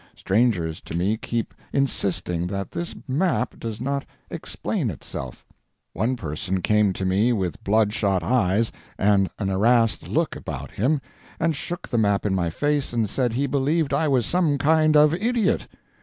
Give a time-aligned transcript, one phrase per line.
[0.15, 5.45] Strangers to me keep insisting that this map does not "explain itself."
[5.93, 11.01] One person came to me with bloodshot eyes and an harassed look about him,
[11.39, 14.57] and shook the map in my face and said he believed I was some new
[14.57, 15.67] kind of idiot.